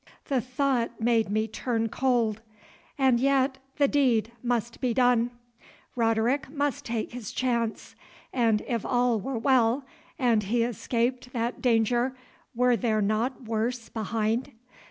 [0.29, 2.41] The thought made me turn cold,
[2.97, 5.29] and yet the deed must be done;
[5.95, 7.95] Roderick must take his chance.
[8.33, 9.85] And if all were well,
[10.17, 12.17] and he escaped that danger,
[12.55, 14.53] were there not worse behind?